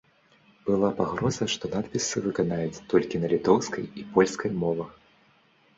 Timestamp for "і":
3.99-4.09